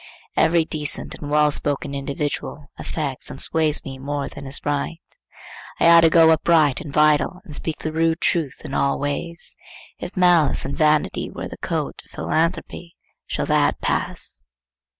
Every 0.35 0.65
decent 0.65 1.13
and 1.13 1.29
well 1.29 1.51
spoken 1.51 1.93
individual 1.93 2.71
affects 2.79 3.29
and 3.29 3.39
sways 3.39 3.85
me 3.85 3.99
more 3.99 4.29
than 4.29 4.47
is 4.47 4.59
right. 4.65 4.97
I 5.79 5.87
ought 5.91 6.01
to 6.01 6.09
go 6.09 6.31
upright 6.31 6.81
and 6.81 6.91
vital, 6.91 7.39
and 7.45 7.53
speak 7.53 7.77
the 7.77 7.91
rude 7.91 8.19
truth 8.19 8.61
in 8.65 8.73
all 8.73 8.97
ways. 8.97 9.55
If 9.99 10.17
malice 10.17 10.65
and 10.65 10.75
vanity 10.75 11.29
wear 11.29 11.47
the 11.49 11.57
coat 11.57 12.01
of 12.03 12.09
philanthropy, 12.09 12.95
shall 13.27 13.45
that 13.45 13.79
pass? 13.79 14.41